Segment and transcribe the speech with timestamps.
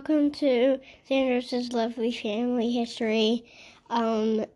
[0.00, 3.44] welcome to Sandra's Lovely Family History.
[3.90, 4.46] Um,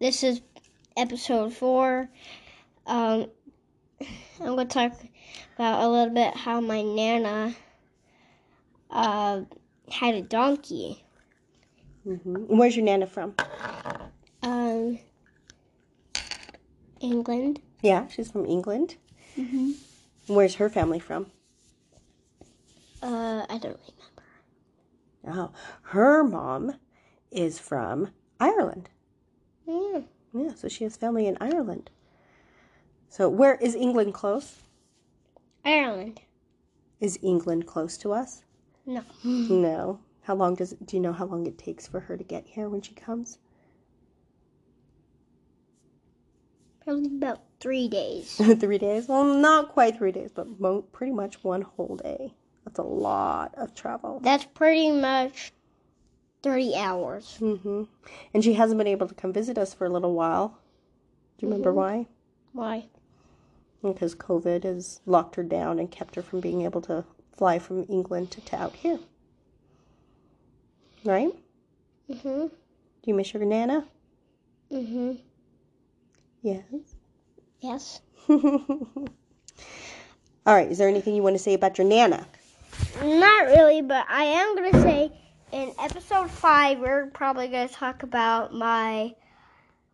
[0.00, 0.40] this is
[0.96, 2.08] episode four.
[2.84, 3.26] Um,
[4.40, 5.00] I'm going to talk
[5.54, 7.54] about a little bit how my nana
[8.90, 9.42] uh,
[9.88, 11.04] had a donkey.
[12.04, 12.56] Mm-hmm.
[12.56, 13.36] Where's your nana from?
[14.42, 14.98] Um,
[16.98, 17.60] England.
[17.82, 18.96] Yeah, she's from England.
[19.38, 19.74] Mm-hmm.
[20.26, 21.26] Where's her family from?
[23.00, 24.01] Uh, I don't remember.
[25.26, 26.74] Oh, her mom
[27.30, 28.88] is from Ireland.
[29.66, 30.00] Yeah.
[30.34, 31.90] Yeah, so she has family in Ireland.
[33.08, 34.62] So where is England close?
[35.64, 36.22] Ireland.
[37.00, 38.44] Is England close to us?
[38.86, 39.02] No.
[39.24, 40.00] No.
[40.22, 42.68] How long does do you know how long it takes for her to get here
[42.68, 43.38] when she comes?
[46.84, 48.36] Probably about three days.
[48.60, 49.08] three days?
[49.08, 52.34] Well, not quite three days, but mo- pretty much one whole day.
[52.64, 54.20] That's a lot of travel.
[54.22, 55.52] That's pretty much
[56.42, 57.36] 30 hours.
[57.36, 57.84] hmm
[58.34, 60.58] And she hasn't been able to come visit us for a little while.
[61.38, 62.06] Do you remember why?
[62.52, 62.86] Why?
[63.82, 67.84] Because COVID has locked her down and kept her from being able to fly from
[67.88, 69.00] England to, to out here.
[71.04, 71.32] Right?
[72.08, 72.46] Mm-hmm.
[72.46, 72.50] Do
[73.04, 73.84] you miss your Nana?
[74.70, 75.14] Mm-hmm.
[76.42, 76.62] Yes.
[77.60, 78.00] Yes.
[78.28, 78.40] All
[80.46, 80.70] right.
[80.70, 82.26] Is there anything you want to say about your Nana?
[83.02, 85.12] Not really, but I am going to say
[85.50, 89.14] in episode 5, we're probably going to talk about my,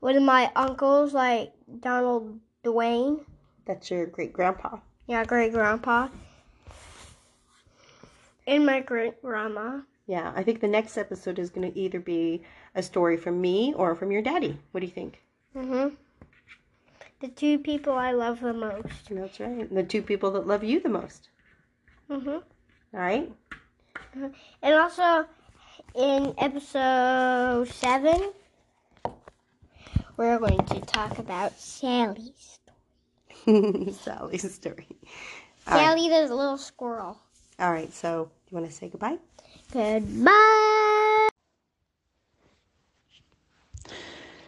[0.00, 3.24] one of my uncles, like Donald Dwayne.
[3.64, 4.76] That's your great grandpa.
[5.06, 6.08] Yeah, great grandpa.
[8.46, 9.80] And my great grandma.
[10.06, 12.42] Yeah, I think the next episode is going to either be
[12.74, 14.58] a story from me or from your daddy.
[14.72, 15.22] What do you think?
[15.56, 15.94] Mm-hmm.
[17.20, 19.08] The two people I love the most.
[19.10, 19.74] That's right.
[19.74, 21.30] The two people that love you the most.
[22.10, 22.38] Mm-hmm.
[22.94, 23.30] All right.
[24.16, 24.28] Uh-huh.
[24.62, 25.26] And also,
[25.94, 28.32] in episode 7,
[30.16, 32.58] we're going to talk about Sally's.
[33.44, 33.92] Story.
[33.92, 34.86] Sally's story.
[35.66, 35.84] All right.
[35.84, 37.18] Sally the little squirrel.
[37.58, 37.92] All right.
[37.92, 39.18] So, do you want to say goodbye?
[39.72, 41.28] Goodbye.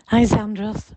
[0.06, 0.92] Hi, Sandros.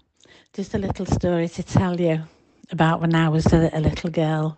[0.53, 2.23] Just a little story to tell you
[2.71, 4.57] about when I was a, a little girl.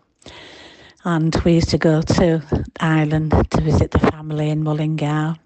[1.06, 5.38] And we used to go to Ireland to visit the family in Mullingar.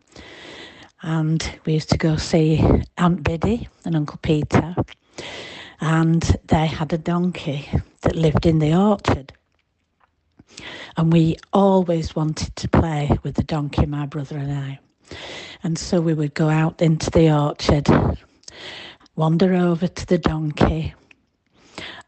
[1.02, 2.64] And we used to go see
[2.98, 4.76] Aunt Biddy and Uncle Peter.
[5.82, 7.70] And they had a donkey
[8.02, 9.34] that lived in the orchard.
[10.98, 14.80] And we always wanted to play with the donkey, my brother and I.
[15.62, 17.88] And so we would go out into the orchard
[19.20, 20.94] wander over to the donkey,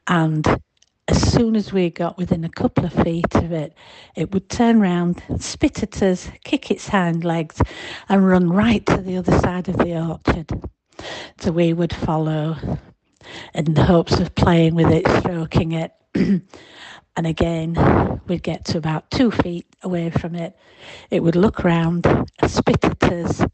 [0.08, 0.48] and
[1.12, 3.74] as soon as we got within a couple of feet of it,
[4.16, 7.62] it would turn round, spit at us, kick its hind legs,
[8.08, 10.50] and run right to the other side of the orchard.
[11.40, 12.56] So we would follow
[13.54, 15.92] in the hopes of playing with it, stroking it.
[16.16, 20.58] and again, we'd get to about two feet away from it.
[21.10, 22.08] It would look round,
[22.48, 23.46] spit at us,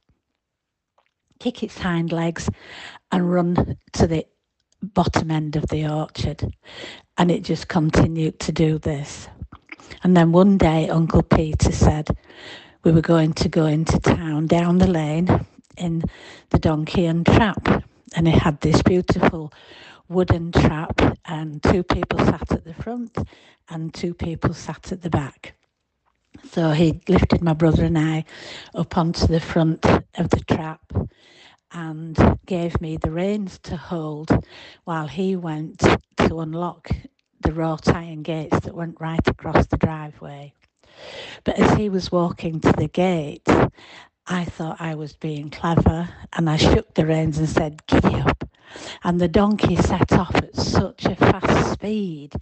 [1.40, 2.50] kick its hind legs,
[3.12, 4.28] and run to the
[4.84, 6.44] bottom end of the orchard.
[7.18, 9.28] And it just continued to do this.
[10.04, 12.10] And then one day, Uncle Peter said
[12.84, 15.46] we were going to go into town down the lane
[15.78, 16.04] in
[16.50, 17.84] the donkey and trap.
[18.16, 19.52] And it had this beautiful
[20.10, 23.18] wooden trap, and two people sat at the front
[23.70, 25.54] and two people sat at the back.
[26.52, 28.26] So he lifted my brother and I
[28.76, 30.82] up onto the front of the trap
[31.72, 34.32] and gave me the reins to hold
[34.86, 35.80] while he went
[36.18, 36.90] to unlock
[37.42, 40.54] the wrought iron gates that went right across the driveway.
[41.44, 43.48] But as he was walking to the gate,
[44.28, 48.50] I thought I was being clever and I shook the reins and said, Giddy up.
[49.04, 52.34] And the donkey set off at such a fast speed,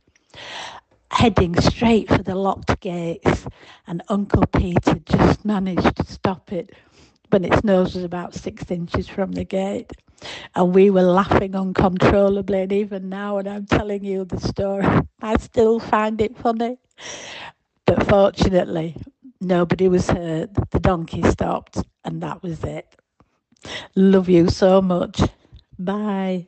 [1.11, 3.45] heading straight for the locked gates.
[3.85, 6.71] And Uncle Peter just managed to stop it
[7.29, 9.91] when its nose was about six inches from the gate.
[10.55, 12.61] And we were laughing uncontrollably.
[12.61, 14.85] And even now, when I'm telling you the story,
[15.21, 16.77] I still find it funny.
[17.85, 18.95] But fortunately,
[19.41, 20.51] nobody was hurt.
[20.71, 22.87] The donkey stopped, and that was it.
[23.95, 25.21] Love you so much.
[25.79, 26.47] Bye.